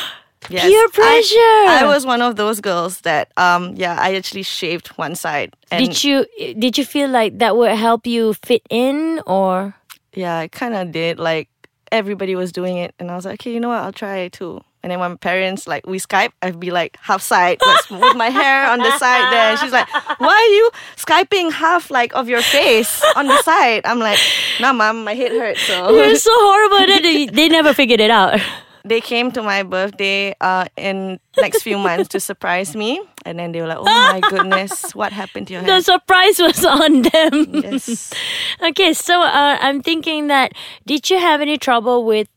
Yes, 0.49 0.63
Peer 0.69 0.79
I- 0.79 0.91
pressure. 0.93 1.85
I, 1.87 1.93
was 1.93 2.07
one 2.07 2.23
of 2.23 2.37
those 2.37 2.61
girls 2.61 3.01
that, 3.01 3.33
um, 3.37 3.75
yeah, 3.75 3.97
I 3.99 4.15
actually 4.15 4.45
shaved 4.45 4.89
one 4.95 5.17
side. 5.17 5.53
And 5.73 5.85
did 5.85 6.05
you 6.05 6.25
did 6.57 6.79
you 6.79 6.85
feel 6.85 7.09
like 7.11 7.39
that 7.39 7.57
would 7.57 7.73
help 7.73 8.07
you 8.07 8.35
fit 8.47 8.63
in, 8.71 9.21
or 9.27 9.75
Yeah, 10.15 10.39
I 10.39 10.47
kind 10.47 10.75
of 10.75 10.93
did. 10.93 11.19
Like 11.19 11.49
everybody 11.91 12.37
was 12.37 12.53
doing 12.53 12.77
it, 12.77 12.95
and 13.01 13.11
I 13.11 13.17
was 13.17 13.25
like, 13.25 13.41
okay, 13.41 13.53
you 13.53 13.59
know 13.59 13.71
what? 13.71 13.83
I'll 13.83 13.93
try 13.93 14.19
it 14.19 14.35
too. 14.35 14.61
And 14.87 14.93
then 14.93 15.01
when 15.01 15.11
my 15.11 15.17
parents 15.17 15.67
like 15.67 15.85
we 15.85 15.99
Skype, 15.99 16.31
I'd 16.43 16.61
be 16.61 16.71
like 16.71 16.97
half 17.03 17.21
side 17.21 17.59
with, 17.61 17.91
with 18.01 18.15
my 18.15 18.31
hair 18.31 18.71
on 18.71 18.79
the 18.79 18.97
side 18.99 19.33
there. 19.33 19.51
And 19.51 19.59
she's 19.59 19.73
like, 19.73 19.89
"Why 20.21 20.31
are 20.31 20.55
you 20.55 20.71
skyping 20.95 21.51
half 21.51 21.91
like 21.91 22.15
of 22.15 22.29
your 22.29 22.41
face 22.41 23.03
on 23.17 23.27
the 23.27 23.43
side?" 23.43 23.83
I'm 23.85 23.99
like, 23.99 24.21
"No, 24.61 24.73
mom, 24.73 25.03
my 25.03 25.15
head 25.15 25.33
hurts." 25.33 25.61
So 25.63 25.91
you're 25.97 26.15
so 26.15 26.31
horrible 26.35 26.87
that 26.87 27.03
they, 27.03 27.27
they 27.27 27.49
never 27.49 27.75
figured 27.75 27.99
it 27.99 28.13
out? 28.13 28.39
they 28.85 29.01
came 29.01 29.33
to 29.33 29.43
my 29.43 29.65
birthday 29.65 30.37
uh, 30.41 30.67
in 30.77 31.19
next 31.37 31.63
few 31.63 31.79
months 31.79 32.07
to 32.11 32.21
surprise 32.21 32.77
me, 32.77 33.03
and 33.25 33.41
then 33.41 33.51
they 33.51 33.61
were 33.61 33.67
like, 33.67 33.79
"Oh 33.81 33.83
my 33.83 34.21
goodness, 34.31 34.95
what 34.95 35.13
happened 35.13 35.49
to 35.49 35.55
your 35.55 35.63
head? 35.63 35.71
The 35.71 35.83
surprise 35.83 36.39
was 36.39 36.65
on 36.65 37.03
them. 37.03 37.55
Yes. 37.55 38.15
Okay, 38.63 38.93
so 38.93 39.21
uh, 39.21 39.59
I'm 39.61 39.83
thinking 39.83 40.29
that 40.29 40.53
did 40.87 41.11
you 41.11 41.19
have 41.19 41.41
any 41.41 41.59
trouble 41.59 42.05
with, 42.05 42.29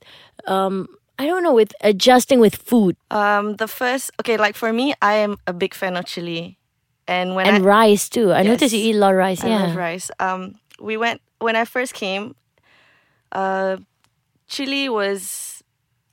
um, 0.47 0.87
I 1.19 1.27
don't 1.27 1.43
know, 1.43 1.53
with 1.53 1.73
adjusting 1.81 2.39
with 2.39 2.55
food 2.55 2.95
Um, 3.11 3.57
the 3.57 3.67
first, 3.67 4.09
okay, 4.21 4.37
like 4.37 4.55
for 4.55 4.71
me, 4.71 4.93
I 5.01 5.15
am 5.15 5.35
a 5.45 5.51
big 5.51 5.73
fan 5.73 5.97
of 5.97 6.05
chili, 6.05 6.57
and 7.07 7.35
when 7.35 7.45
and 7.45 7.63
I, 7.63 7.67
rice 7.67 8.07
too? 8.07 8.31
I 8.31 8.43
noticed 8.43 8.73
you 8.73 8.79
eat 8.79 8.95
a 8.95 8.99
lot 8.99 9.11
of 9.11 9.17
rice. 9.17 9.43
I 9.43 9.49
yeah. 9.49 9.67
love 9.67 9.75
rice. 9.75 10.09
Um, 10.19 10.55
we 10.79 10.95
went 10.95 11.21
when 11.39 11.57
I 11.57 11.65
first 11.65 11.93
came. 11.93 12.35
Uh, 13.33 13.77
chili 14.47 14.87
was. 14.87 15.61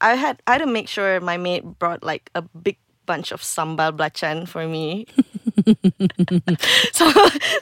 I 0.01 0.15
had 0.17 0.43
I 0.47 0.53
had 0.53 0.59
to 0.59 0.67
make 0.67 0.89
sure 0.89 1.21
my 1.21 1.39
maid 1.39 1.79
brought 1.79 2.03
like 2.03 2.29
a 2.35 2.43
big 2.43 2.77
bunch 3.07 3.31
of 3.31 3.41
sambal 3.41 3.97
belacan 3.97 4.49
for 4.49 4.67
me. 4.67 5.07
so 6.93 7.11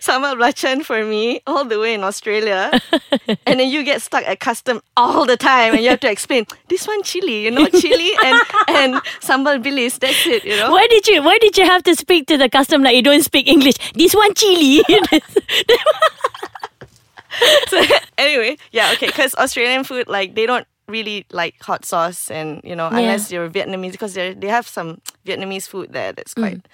sambal 0.05 0.37
belacan 0.37 0.85
for 0.85 1.05
me 1.05 1.41
all 1.47 1.65
the 1.65 1.79
way 1.81 1.95
in 1.95 2.05
Australia, 2.05 2.71
and 3.47 3.61
then 3.61 3.71
you 3.71 3.83
get 3.83 4.03
stuck 4.03 4.25
at 4.25 4.41
custom 4.41 4.81
all 4.97 5.25
the 5.25 5.37
time, 5.37 5.75
and 5.75 5.83
you 5.83 5.91
have 5.91 6.01
to 6.01 6.11
explain 6.11 6.47
this 6.69 6.87
one 6.87 7.03
chili, 7.03 7.45
you 7.45 7.51
know, 7.51 7.67
chili 7.69 8.13
and 8.25 8.39
and 8.69 8.95
sambal 9.21 9.63
bilis. 9.63 9.99
That's 9.99 10.27
it, 10.27 10.45
you 10.45 10.57
know. 10.57 10.71
Why 10.71 10.87
did 10.89 11.07
you 11.09 11.23
Why 11.23 11.39
did 11.39 11.57
you 11.57 11.65
have 11.65 11.83
to 11.85 11.95
speak 11.97 12.27
to 12.29 12.37
the 12.37 12.49
custom 12.49 12.83
like 12.83 12.97
you 12.97 13.03
don't 13.03 13.23
speak 13.25 13.49
English? 13.49 13.77
This 13.95 14.15
one 14.15 14.35
chili. 14.35 14.83
so 17.69 17.83
anyway, 18.19 18.57
yeah, 18.73 18.93
okay, 18.93 19.07
because 19.07 19.35
Australian 19.37 19.85
food, 19.85 20.09
like 20.09 20.35
they 20.35 20.47
don't 20.47 20.67
really 20.89 21.25
like 21.33 21.55
hot 21.63 21.85
sauce, 21.85 22.31
and 22.31 22.61
you 22.65 22.77
know, 22.77 22.89
Yeah. 22.91 22.99
unless 22.99 23.33
you're 23.33 23.49
Vietnamese, 23.49 23.93
because 23.93 24.15
they 24.15 24.35
they 24.35 24.49
have 24.49 24.67
some 24.69 25.01
Vietnamese 25.27 25.69
food 25.69 25.93
there 25.93 26.13
that's 26.13 26.35
quite, 26.35 26.59
mm. 26.59 26.65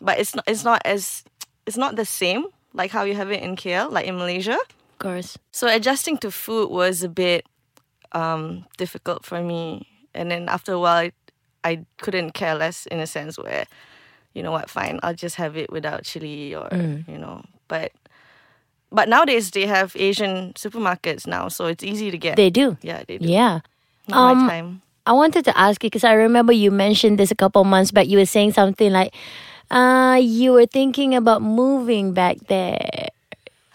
But 0.00 0.18
it's 0.18 0.34
not 0.34 0.44
it's 0.46 0.64
not 0.64 0.82
as 0.84 1.24
it's 1.66 1.76
not 1.76 1.96
the 1.96 2.04
same 2.04 2.46
like 2.72 2.90
how 2.90 3.02
you 3.04 3.14
have 3.14 3.30
it 3.30 3.42
in 3.42 3.56
KL, 3.56 3.90
like 3.90 4.06
in 4.06 4.16
Malaysia. 4.16 4.54
of 4.54 4.98
course. 4.98 5.36
So 5.50 5.66
adjusting 5.66 6.18
to 6.18 6.30
food 6.30 6.70
was 6.70 7.02
a 7.02 7.08
bit 7.08 7.44
um, 8.12 8.64
difficult 8.76 9.24
for 9.24 9.42
me, 9.42 9.86
and 10.14 10.30
then 10.30 10.48
after 10.48 10.72
a 10.72 10.78
while, 10.78 10.96
I, 10.96 11.12
I 11.64 11.84
couldn't 11.98 12.32
care 12.32 12.54
less 12.54 12.86
in 12.86 13.00
a 13.00 13.06
sense 13.06 13.38
where, 13.38 13.66
you 14.34 14.42
know 14.42 14.52
what, 14.52 14.70
fine, 14.70 15.00
I'll 15.02 15.14
just 15.14 15.36
have 15.36 15.56
it 15.56 15.70
without 15.72 16.04
chili 16.04 16.54
or 16.54 16.68
you 17.06 17.18
know, 17.18 17.42
but. 17.68 17.92
But 18.92 19.08
nowadays 19.08 19.52
they 19.52 19.66
have 19.66 19.94
Asian 19.94 20.52
supermarkets 20.54 21.24
now, 21.24 21.46
so 21.46 21.66
it's 21.66 21.84
easy 21.84 22.10
to 22.10 22.18
get. 22.18 22.34
They 22.34 22.50
do. 22.50 22.76
yeah, 22.82 23.04
they 23.06 23.18
do. 23.18 23.26
Yeah. 23.28 23.60
Not 24.08 24.18
Um, 24.18 24.38
my 24.42 24.48
time. 24.50 24.82
I 25.06 25.12
wanted 25.12 25.44
to 25.44 25.56
ask 25.56 25.78
you 25.84 25.90
because 25.90 26.02
I 26.02 26.14
remember 26.14 26.52
you 26.52 26.72
mentioned 26.72 27.16
this 27.16 27.30
a 27.30 27.36
couple 27.36 27.62
months 27.62 27.92
back. 27.92 28.08
You 28.08 28.18
were 28.18 28.26
saying 28.26 28.50
something 28.52 28.90
like, 28.90 29.14
uh, 29.70 30.18
you 30.20 30.52
were 30.52 30.66
thinking 30.66 31.14
about 31.14 31.42
moving 31.42 32.12
back 32.12 32.38
there. 32.48 33.08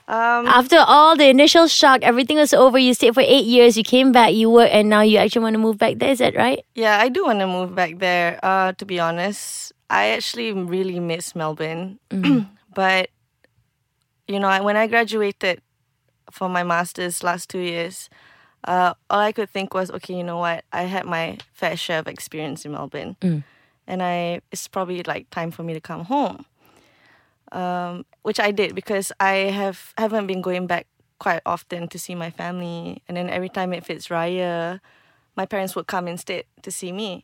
Um, 0.08 0.46
After 0.46 0.78
all 0.78 1.16
the 1.18 1.28
initial 1.30 1.68
shock, 1.68 2.04
everything 2.04 2.38
was 2.38 2.54
over. 2.54 2.78
You 2.78 2.94
stayed 2.94 3.16
for 3.16 3.22
eight 3.26 3.46
years. 3.46 3.76
You 3.76 3.84
came 3.84 4.12
back, 4.12 4.34
you 4.34 4.50
worked, 4.52 4.72
and 4.74 4.88
now 4.90 5.02
you 5.02 5.18
actually 5.18 5.42
want 5.42 5.56
to 5.56 5.60
move 5.60 5.78
back 5.80 5.98
there. 5.98 6.12
Is 6.12 6.20
that 6.20 6.36
right? 6.36 6.64
yeah, 6.76 7.00
I 7.00 7.10
do 7.10 7.26
want 7.26 7.40
to 7.40 7.48
move 7.48 7.74
back 7.74 7.98
there. 7.98 8.40
Uh, 8.44 8.74
to 8.74 8.86
be 8.86 9.00
honest, 9.00 9.74
I 9.90 10.10
actually 10.10 10.52
really 10.54 11.00
miss 11.00 11.34
Melbourne, 11.36 11.98
but 12.76 13.10
you 14.28 14.40
know, 14.40 14.48
I- 14.48 14.62
when 14.62 14.78
I 14.78 14.88
graduated 14.88 15.62
for 16.32 16.50
my 16.50 16.64
masters 16.64 17.24
last 17.24 17.50
two 17.50 17.60
years, 17.60 18.10
uh, 18.68 18.94
all 19.10 19.20
I 19.20 19.32
could 19.32 19.50
think 19.50 19.74
was, 19.74 19.92
okay, 19.92 20.16
you 20.16 20.24
know 20.24 20.38
what? 20.38 20.66
I 20.74 20.84
had 20.84 21.06
my 21.06 21.38
fair 21.54 21.78
share 21.78 22.00
of 22.00 22.08
experience 22.08 22.66
in 22.66 22.72
Melbourne, 22.74 23.16
and 23.88 24.02
I 24.04 24.42
it's 24.52 24.68
probably 24.68 25.04
like 25.04 25.30
time 25.30 25.52
for 25.52 25.64
me 25.64 25.74
to 25.74 25.82
come 25.82 26.06
home. 26.06 26.46
Um, 27.52 28.06
which 28.24 28.40
I 28.40 28.52
did 28.52 28.76
because 28.76 29.12
I 29.20 29.54
have 29.54 29.94
haven't 29.98 30.28
been 30.28 30.42
going 30.42 30.68
back 30.68 30.88
quite 31.20 31.42
often 31.46 31.88
to 31.90 32.00
see 32.00 32.16
my 32.16 32.30
family, 32.30 33.02
and 33.08 33.16
then 33.16 33.30
every 33.30 33.50
time 33.50 33.72
it 33.74 33.86
fits 33.86 34.10
Raya, 34.10 34.80
my 35.36 35.46
parents 35.46 35.76
would 35.76 35.88
come 35.88 36.08
instead 36.08 36.46
to 36.64 36.72
see 36.72 36.92
me. 36.92 37.24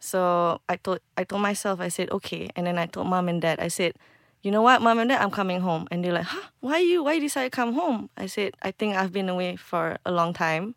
So 0.00 0.60
I 0.68 0.76
told 0.76 0.98
I 1.16 1.24
told 1.24 1.42
myself 1.42 1.80
I 1.80 1.88
said 1.88 2.10
okay, 2.10 2.50
and 2.56 2.66
then 2.66 2.78
I 2.78 2.86
told 2.86 3.06
mom 3.06 3.28
and 3.28 3.40
dad 3.40 3.60
I 3.60 3.68
said, 3.68 3.94
you 4.42 4.50
know 4.50 4.62
what, 4.62 4.82
mom 4.82 4.98
and 4.98 5.10
dad, 5.10 5.22
I'm 5.22 5.30
coming 5.30 5.60
home, 5.60 5.86
and 5.92 6.04
they're 6.04 6.12
like, 6.12 6.26
huh, 6.26 6.48
why 6.60 6.78
you 6.78 7.04
why 7.04 7.12
you 7.12 7.20
decide 7.20 7.44
to 7.44 7.50
come 7.50 7.74
home? 7.74 8.10
I 8.16 8.26
said 8.26 8.54
I 8.62 8.72
think 8.72 8.96
I've 8.96 9.12
been 9.12 9.28
away 9.28 9.54
for 9.54 9.98
a 10.04 10.10
long 10.10 10.32
time, 10.32 10.74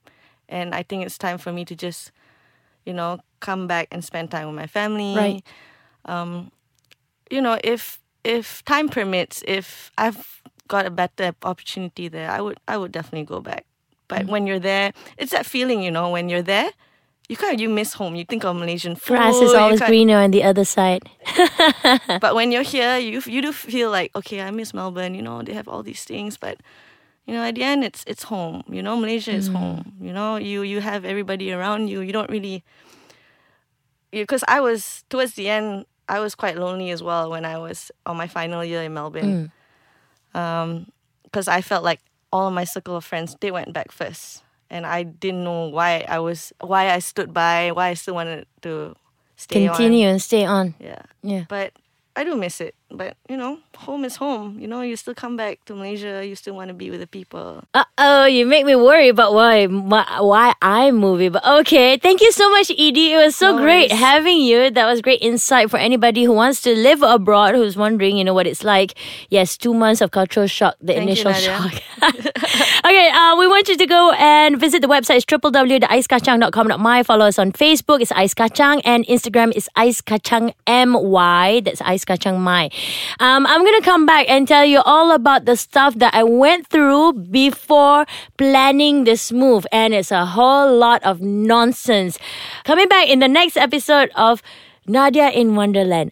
and 0.47 0.75
I 0.75 0.83
think 0.83 1.05
it's 1.05 1.17
time 1.17 1.39
for 1.39 1.51
me 1.51 1.65
to 1.65 1.75
just, 1.75 2.11
you 2.85 2.93
know, 2.93 3.19
come 3.39 3.67
back 3.67 3.87
and 3.91 4.03
spend 4.03 4.31
time 4.31 4.47
with 4.47 4.55
my 4.55 4.67
family. 4.67 5.15
Right. 5.15 5.43
Um, 6.05 6.51
you 7.29 7.41
know, 7.41 7.57
if 7.63 7.99
if 8.23 8.63
time 8.65 8.89
permits, 8.89 9.43
if 9.47 9.91
I've 9.97 10.41
got 10.67 10.85
a 10.85 10.89
better 10.89 11.33
opportunity 11.43 12.07
there, 12.07 12.29
I 12.29 12.41
would 12.41 12.59
I 12.67 12.77
would 12.77 12.91
definitely 12.91 13.25
go 13.25 13.41
back. 13.41 13.65
But 14.07 14.27
when 14.27 14.45
you're 14.45 14.59
there, 14.59 14.93
it's 15.17 15.31
that 15.31 15.45
feeling, 15.47 15.81
you 15.81 15.89
know, 15.89 16.11
when 16.11 16.29
you're 16.29 16.43
there, 16.43 16.69
you 17.27 17.35
kind 17.35 17.55
of 17.55 17.59
you 17.59 17.69
miss 17.69 17.93
home. 17.93 18.15
You 18.15 18.23
think 18.23 18.45
of 18.45 18.55
Malaysian 18.55 18.95
food. 18.95 19.17
Grass 19.17 19.35
is 19.35 19.53
always 19.53 19.81
greener 19.81 20.17
on 20.17 20.31
the 20.31 20.43
other 20.43 20.65
side. 20.65 21.09
But 22.21 22.35
when 22.35 22.51
you're 22.51 22.63
here, 22.63 22.97
you 22.97 23.21
you 23.25 23.41
do 23.41 23.51
feel 23.51 23.89
like 23.89 24.15
okay, 24.15 24.41
I 24.41 24.51
miss 24.51 24.73
Melbourne. 24.73 25.15
You 25.15 25.21
know, 25.21 25.41
they 25.41 25.53
have 25.53 25.67
all 25.67 25.83
these 25.83 26.03
things, 26.03 26.37
but 26.37 26.57
you 27.25 27.33
know, 27.33 27.43
at 27.43 27.55
the 27.55 27.63
end, 27.63 27.83
it's 27.83 28.03
it's 28.07 28.23
home. 28.23 28.63
You 28.69 28.83
know, 28.83 28.95
Malaysia 28.97 29.31
is 29.31 29.49
mm. 29.49 29.55
home. 29.55 29.93
You 29.99 30.13
know, 30.13 30.37
you 30.37 30.61
you 30.61 30.81
have 30.81 31.05
everybody 31.05 31.51
around 31.51 31.87
you. 31.87 32.01
You 32.01 32.13
don't 32.13 32.29
really 32.29 32.63
because 34.11 34.43
I 34.47 34.61
was 34.61 35.03
towards 35.09 35.33
the 35.33 35.49
end, 35.49 35.85
I 36.07 36.19
was 36.19 36.35
quite 36.35 36.57
lonely 36.57 36.91
as 36.91 37.01
well 37.01 37.29
when 37.29 37.45
I 37.45 37.57
was 37.57 37.91
on 38.05 38.17
my 38.17 38.27
final 38.27 38.63
year 38.63 38.83
in 38.83 38.93
Melbourne. 38.93 39.51
Mm. 40.33 40.39
Um, 40.39 40.91
because 41.23 41.47
I 41.47 41.61
felt 41.61 41.83
like 41.83 41.99
all 42.31 42.47
of 42.47 42.53
my 42.53 42.63
circle 42.63 42.95
of 42.95 43.03
friends 43.03 43.35
they 43.41 43.51
went 43.51 43.73
back 43.73 43.91
first, 43.91 44.43
and 44.69 44.85
I 44.85 45.03
didn't 45.03 45.43
know 45.43 45.67
why 45.67 46.05
I 46.07 46.19
was 46.19 46.53
why 46.61 46.91
I 46.91 46.99
stood 46.99 47.33
by, 47.33 47.71
why 47.71 47.89
I 47.89 47.93
still 47.95 48.15
wanted 48.15 48.45
to 48.61 48.95
stay 49.35 49.67
on. 49.67 49.75
Continue 49.75 50.07
and 50.07 50.21
stay 50.21 50.45
on. 50.45 50.75
Yeah. 50.79 51.01
Yeah. 51.23 51.45
But 51.49 51.73
I 52.15 52.23
do 52.23 52.35
miss 52.35 52.61
it. 52.61 52.75
But 52.91 53.17
you 53.29 53.35
know, 53.35 53.59
home 53.75 54.05
is 54.05 54.15
home. 54.17 54.59
You 54.59 54.67
know, 54.67 54.81
you 54.81 54.95
still 54.95 55.15
come 55.15 55.35
back 55.35 55.63
to 55.65 55.75
Malaysia. 55.75 56.25
You 56.25 56.35
still 56.35 56.55
want 56.55 56.69
to 56.69 56.73
be 56.73 56.89
with 56.91 56.99
the 56.99 57.07
people. 57.07 57.63
Uh 57.73 57.83
oh, 57.97 58.25
you 58.25 58.45
make 58.45 58.65
me 58.65 58.75
worry 58.75 59.09
about 59.09 59.33
why 59.33 59.67
my, 59.67 60.05
why 60.21 60.53
I'm 60.61 60.95
moving. 60.95 61.31
But 61.31 61.45
okay, 61.45 61.97
thank 61.97 62.21
you 62.21 62.31
so 62.31 62.49
much, 62.51 62.69
Edie. 62.71 63.13
It 63.13 63.17
was 63.17 63.35
so 63.35 63.55
No 63.55 63.61
great 63.61 63.89
worries. 63.89 63.99
having 63.99 64.39
you. 64.41 64.69
That 64.71 64.85
was 64.85 65.01
great 65.01 65.21
insight 65.21 65.69
for 65.69 65.77
anybody 65.77 66.23
who 66.23 66.33
wants 66.33 66.61
to 66.61 66.75
live 66.75 67.01
abroad, 67.01 67.55
who's 67.55 67.75
wondering, 67.75 68.17
you 68.17 68.23
know, 68.23 68.33
what 68.33 68.47
it's 68.47 68.63
like. 68.63 68.93
Yes, 69.29 69.57
two 69.57 69.73
months 69.73 70.01
of 70.01 70.11
cultural 70.11 70.47
shock, 70.47 70.75
the 70.79 70.93
Thank 70.93 71.03
initial 71.09 71.31
Nadia. 71.31 71.57
shock. 71.57 71.73
okay, 72.85 73.09
uh, 73.09 73.35
we 73.35 73.47
want 73.47 73.67
you 73.67 73.77
to 73.77 73.85
go 73.87 74.11
and 74.13 74.59
visit 74.59 74.81
the 74.81 74.87
website. 74.87 75.17
It's 75.17 75.25
www.icekachang.com.my. 75.25 77.03
Follow 77.03 77.25
us 77.25 77.39
on 77.39 77.51
Facebook. 77.51 78.01
It's 78.01 78.11
Ice. 78.11 78.33
And 78.85 79.05
Instagram 79.07 79.55
is 79.55 79.69
Ice 79.75 80.01
MY. 80.67 81.61
That's 81.65 81.81
Ice 81.81 82.05
Kachang 82.05 82.39
My. 82.39 82.69
Um, 83.19 83.45
I'm 83.45 83.63
going 83.63 83.79
to 83.79 83.85
come 83.85 84.05
back 84.05 84.29
and 84.29 84.47
tell 84.47 84.65
you 84.65 84.81
all 84.81 85.11
about 85.11 85.45
the 85.45 85.55
stuff 85.55 85.95
that 85.95 86.13
I 86.13 86.23
went 86.23 86.67
through 86.67 87.13
before 87.13 88.05
planning 88.37 89.03
this 89.03 89.31
move. 89.31 89.65
And 89.71 89.93
it's 89.93 90.11
a 90.11 90.25
whole 90.25 90.75
lot 90.77 91.03
of 91.03 91.21
nonsense. 91.21 92.17
Coming 92.63 92.87
back 92.87 93.07
in 93.07 93.19
the 93.19 93.27
next 93.27 93.57
episode 93.57 94.11
of 94.15 94.41
Nadia 94.87 95.29
in 95.29 95.55
Wonderland. 95.55 96.11